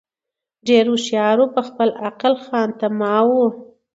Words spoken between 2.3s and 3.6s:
خامتماوو